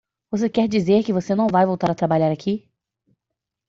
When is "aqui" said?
2.31-2.67